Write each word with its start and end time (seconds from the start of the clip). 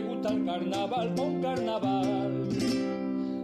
le 0.00 0.04
gusta 0.06 0.28
el 0.28 0.44
carnaval 0.44 1.14
con 1.16 1.42
carnaval. 1.42 2.48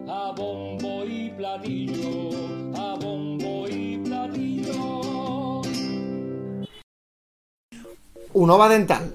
A 0.09 0.33
bombo 0.37 1.05
y 1.05 1.31
platillo, 1.31 2.31
a 2.77 2.95
bombo 2.95 3.69
y 3.69 3.99
platillo. 3.99 5.63
Unova 8.33 8.69
Dental. 8.69 9.15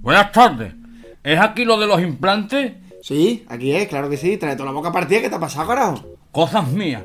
Buenas 0.00 0.32
tardes. 0.32 0.74
¿Es 1.22 1.40
aquí 1.40 1.64
lo 1.64 1.78
de 1.78 1.86
los 1.86 2.00
implantes? 2.00 2.74
Sí, 3.02 3.44
aquí 3.48 3.72
es, 3.72 3.88
claro 3.88 4.08
que 4.08 4.16
sí. 4.16 4.36
Trae 4.36 4.54
toda 4.54 4.66
la 4.66 4.72
boca 4.72 4.92
partida. 4.92 5.20
¿Qué 5.20 5.28
te 5.28 5.34
ha 5.34 5.40
pasado, 5.40 5.68
carajo? 5.68 6.04
Cosas 6.30 6.68
mías. 6.68 7.04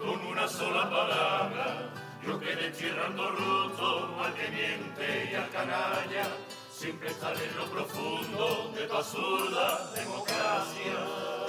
Con 0.00 0.26
una 0.26 0.48
sola 0.48 0.88
palabra, 0.90 1.90
yo 2.24 2.38
que 2.38 2.54
destierrando 2.56 3.30
ruto 3.30 4.16
al 4.22 4.34
que 4.34 4.48
miente 4.48 5.30
y 5.30 5.34
al 5.34 5.48
canalla, 5.50 6.24
siempre 6.70 7.08
estaré 7.08 7.44
en 7.44 7.56
lo 7.56 7.64
profundo 7.66 8.70
de 8.74 8.86
tu 8.86 8.94
absurda 8.94 9.90
democracia. 9.94 10.92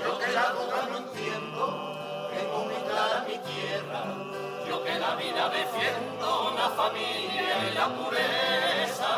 Yo 0.04 0.20
que 0.20 0.32
la 0.32 0.54
boca 0.54 0.88
no 0.90 0.98
entiendo, 0.98 2.30
tengo 2.34 2.66
muy 2.66 2.76
clara 2.76 3.26
mi 3.28 3.38
tierra, 3.38 4.04
yo 4.68 4.84
que 4.84 5.00
la 5.00 5.16
vida 5.16 5.50
defiendo, 5.50 6.54
la 6.56 6.70
familia 6.70 7.70
y 7.70 7.74
la 7.76 7.88
pureza. 7.90 9.14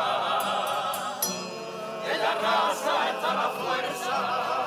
En 2.12 2.18
la 2.18 2.34
raza 2.34 3.10
está 3.10 3.34
la 3.34 3.48
fuerza. 3.50 4.61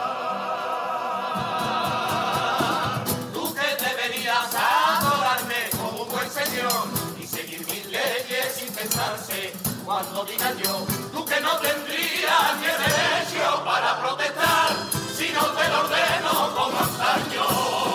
Cuando 9.85 10.25
diga 10.25 10.53
yo. 10.61 10.85
Tú 11.11 11.25
que 11.25 11.39
no 11.39 11.57
tendrías 11.59 12.59
ni 12.59 12.65
derecho 12.65 13.63
para 13.63 13.99
protestar 14.01 14.75
si 15.15 15.31
no 15.31 15.45
te 15.51 15.69
lo 15.69 15.79
ordeno 15.79 16.55
como 16.55 16.79
antaño. 16.79 17.94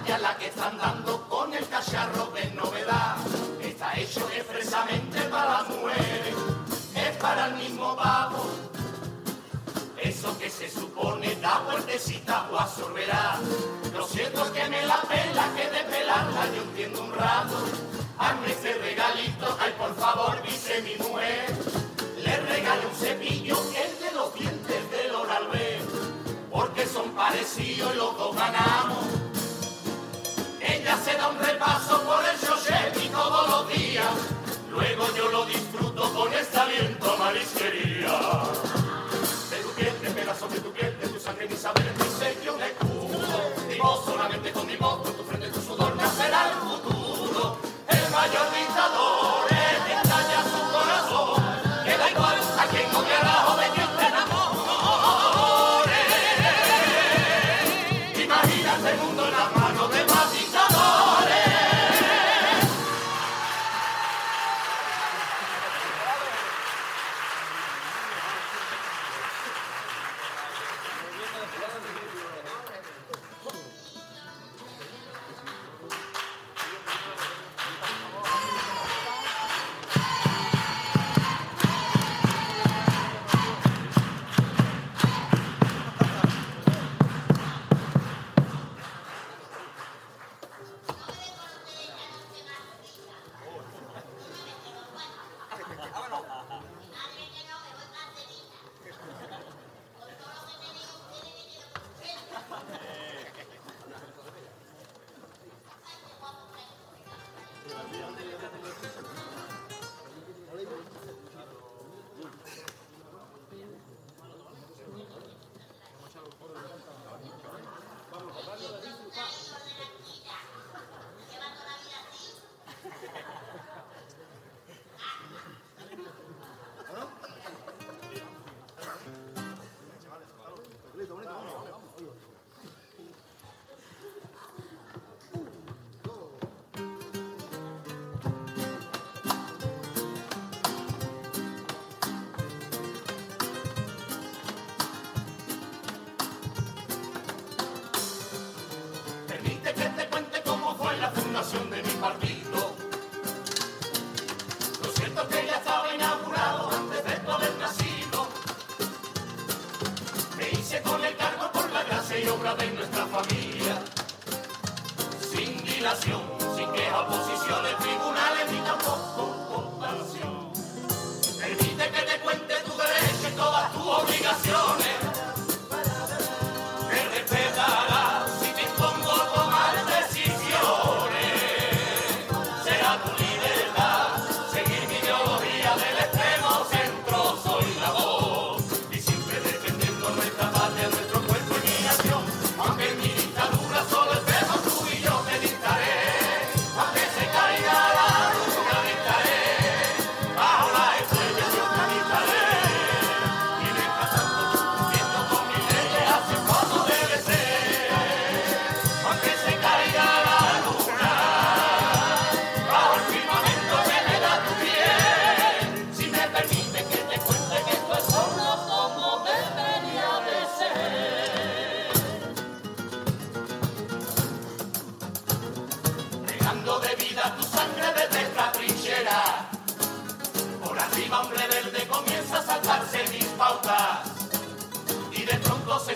Vaya 0.00 0.18
la 0.18 0.36
que 0.36 0.46
están 0.46 0.78
dando 0.78 1.28
con 1.28 1.52
el 1.52 1.66
cacharro 1.66 2.32
que 2.32 2.42
es 2.42 2.54
novedad. 2.54 3.16
Está 3.60 3.98
hecho 3.98 4.28
expresamente 4.30 5.20
para 5.22 5.54
las 5.54 5.68
mujeres, 5.70 6.34
es 6.94 7.16
para 7.16 7.46
el 7.46 7.54
mismo 7.56 7.96
pavo. 7.96 8.46
Eso 9.96 10.38
que 10.38 10.50
se 10.50 10.70
supone 10.70 11.34
da 11.42 11.64
vueltecita 11.68 12.48
o 12.52 12.58
absorberá. 12.58 13.40
Lo 13.92 14.06
cierto 14.06 14.44
es 14.44 14.50
que 14.52 14.68
me 14.68 14.86
la 14.86 15.00
pela, 15.02 15.48
que 15.56 15.68
de 15.68 15.82
pelarla 15.90 16.46
yo 16.54 16.62
entiendo 16.62 17.02
un 17.02 17.12
rato. 17.12 17.56
Hazme 18.18 18.52
ese 18.52 18.74
regalito, 18.74 19.58
ay 19.60 19.74
por 19.76 19.96
favor, 19.96 20.40
dice 20.42 20.80
mi 20.82 20.94
mujer. 21.04 21.56
Le 22.18 22.36
regalo 22.36 22.88
un 22.88 22.94
cepillo 22.94 23.56
que 23.72 23.82
es 23.82 24.00
de 24.00 24.12
los 24.12 24.32
dientes 24.32 24.90
del 24.92 25.12
oral 25.12 25.48
B, 25.48 25.80
porque 26.52 26.86
son 26.86 27.10
parecidos 27.16 27.94
y 27.94 27.96
los 27.96 28.16
dos 28.16 28.36
ganamos 28.36 29.17
ella 30.88 30.96
se 31.04 31.14
da 31.18 31.28
un 31.28 31.38
repaso 31.38 32.02
por 32.02 32.24
el 32.24 32.40
Yoshemi 32.40 33.08
todos 33.10 33.50
los 33.50 33.68
días. 33.68 34.06
Luego 34.70 35.04
yo 35.14 35.28
lo 35.30 35.44
disfruto 35.44 36.10
con 36.14 36.32
este 36.32 36.58
aliento 36.58 37.12
a 37.12 37.16
marisquería. 37.16 38.18
De 39.50 39.56
tu 39.58 39.70
piel, 39.76 40.00
de 40.00 40.10
pedazo 40.10 40.48
de 40.48 40.60
tu 40.60 40.72
piel, 40.72 40.98
de 40.98 41.08
tu 41.08 41.20
sangre, 41.20 41.46
mis 41.46 41.58
saberes, 41.58 41.92
mi 41.98 42.08
sello, 42.18 42.54
un 42.54 42.62
escudo. 42.62 43.68
Vivo 43.68 44.02
solamente 44.06 44.50
con 44.50 44.66
mi 44.66 44.76
voz. 44.76 45.07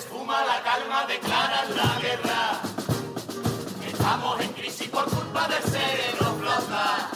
esfuma 0.03 0.45
la 0.45 0.63
calma, 0.63 1.07
declaran 1.07 1.69
la 1.77 2.01
guerra. 2.01 2.43
Estamos 3.87 4.41
en 4.41 4.53
crisis 4.53 4.89
por 4.89 5.05
culpa 5.05 5.47
del 5.49 5.63
cerebro 5.63 6.27
flota, 6.41 7.11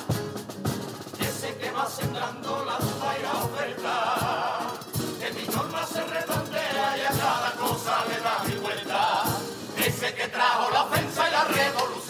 que 1.61 1.71
va 1.71 1.87
sembrando 1.89 2.65
la 2.65 2.77
duda 2.87 3.09
y 3.19 3.23
la 3.23 3.35
oferta. 3.47 3.95
Que 5.21 5.29
mi 5.37 5.45
norma 5.55 5.87
se 5.87 6.05
redondea 6.05 6.87
y 6.99 7.01
a 7.01 7.13
cada 7.25 7.51
cosa 7.65 7.93
le 8.09 8.19
da 8.27 8.35
mi 8.47 8.55
vuelta. 8.65 9.25
Ese 9.85 10.15
que 10.15 10.29
trajo 10.29 10.71
la 10.71 10.83
ofensa 10.85 11.29
y 11.29 11.33
la 11.33 11.45
revolución. 11.45 12.06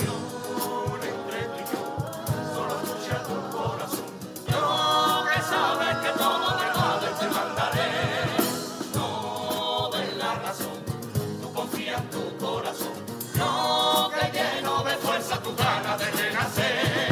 hacer. 16.47 17.06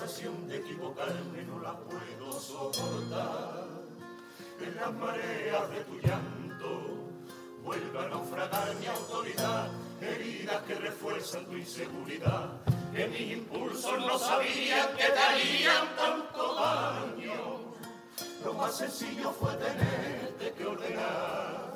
sensación 0.00 0.48
de 0.48 0.56
equivocarme 0.56 1.42
no 1.44 1.60
la 1.60 1.76
puedo 1.78 2.32
soportar. 2.32 3.66
En 4.58 4.74
las 4.76 4.92
mareas 4.94 5.70
de 5.70 5.80
tu 5.84 5.98
llanto 5.98 7.10
vuelve 7.62 7.98
a 7.98 8.08
naufragar 8.08 8.74
mi 8.76 8.86
autoridad, 8.86 9.68
heridas 10.00 10.62
que 10.62 10.74
refuerzan 10.76 11.44
tu 11.44 11.56
inseguridad, 11.56 12.52
que 12.94 13.08
mis 13.08 13.32
impulsos 13.32 13.98
no 13.98 14.18
sabían 14.18 14.88
que 14.96 15.04
te 15.04 15.18
harían 15.18 15.94
tanto 15.96 16.54
daño. 16.54 17.74
Lo 18.42 18.54
más 18.54 18.78
sencillo 18.78 19.30
fue 19.32 19.52
tenerte 19.56 20.54
que 20.56 20.64
ordenar, 20.64 21.74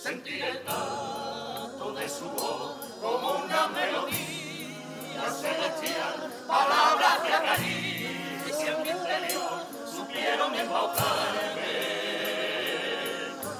sentir 0.00 0.42
el 0.42 0.64
tacto 0.64 1.92
de 1.92 2.08
su 2.08 2.24
voz 2.30 2.76
como 3.02 3.44
una 3.44 3.68
melodía 3.68 5.30
celestial 5.30 6.27
palabras 6.48 7.22
de 7.22 7.34
acaricia 7.34 8.72
en 8.72 8.82
mi 8.82 8.88
interior 8.88 9.66
supieron 9.84 10.54
embaucarme 10.54 11.58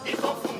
y 0.06 0.12
confundirme. 0.12 0.57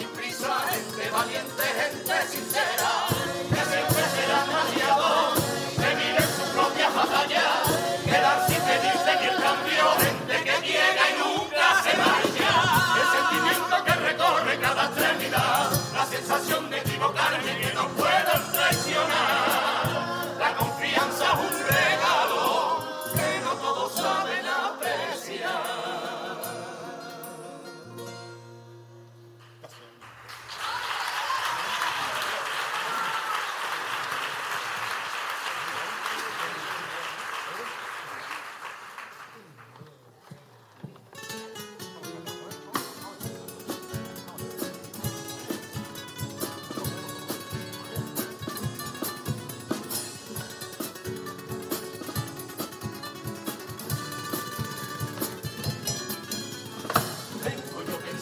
sin 0.00 0.08
prisa, 0.08 0.54
gente 0.70 1.10
valiente, 1.10 1.62
gente 1.62 2.28
sincera, 2.28 2.90
que 3.50 3.62
siempre 3.70 4.04
será 4.16 4.46
más 4.46 4.68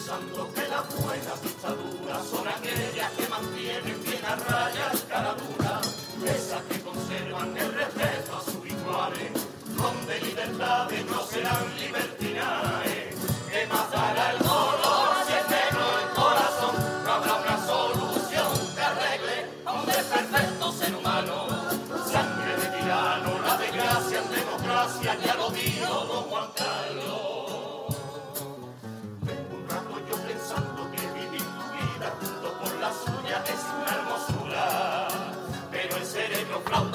pensando 0.09 0.53
que 0.53 0.67
las 0.67 0.95
buenas 0.95 1.41
dictaduras 1.43 2.27
son 2.27 2.47
aquellas 2.47 3.11
que 3.11 3.27
mantienen 3.27 4.03
bien 4.03 4.25
a 4.25 4.35
raya 4.35 4.91
caradura, 5.07 5.81
esas 6.25 6.63
que 6.63 6.79
conservan 6.81 7.55
el 7.55 7.73
respeto 7.73 8.35
a 8.35 8.43
sus 8.43 8.65
iguales, 8.65 9.31
donde 9.77 10.21
libertades 10.21 11.05
no 11.05 11.23
serán 11.23 11.77
libertades. 11.77 12.08